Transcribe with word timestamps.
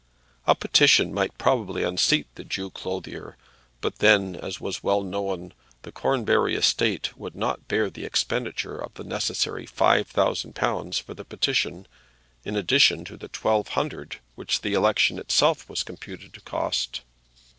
A 0.47 0.55
petition 0.55 1.13
might 1.13 1.37
probably 1.37 1.83
unseat 1.83 2.25
the 2.33 2.43
Jew 2.43 2.71
clothier; 2.71 3.37
but 3.81 3.99
then, 3.99 4.35
as 4.35 4.59
was 4.59 4.81
well 4.81 5.03
known, 5.03 5.53
the 5.83 5.91
Cornbury 5.91 6.55
estate 6.55 7.11
could 7.19 7.35
not 7.35 7.67
bear 7.67 7.87
the 7.87 8.03
expenditure 8.03 8.79
of 8.79 8.95
the 8.95 9.03
necessary 9.03 9.67
five 9.67 10.07
thousand 10.07 10.55
pounds 10.55 10.97
for 10.97 11.13
the 11.13 11.23
petition, 11.23 11.87
in 12.43 12.55
addition 12.55 13.05
to 13.05 13.15
the 13.15 13.27
twelve 13.27 13.67
hundred 13.77 14.15
which 14.33 14.61
the 14.61 14.73
election 14.73 15.19
itself 15.19 15.69
was 15.69 15.83
computed 15.83 16.33
to 16.33 16.41
cost. 16.41 17.01